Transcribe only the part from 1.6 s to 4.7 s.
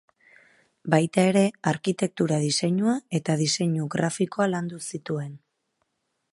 arkitektura diseinua eta diseinu grafikoa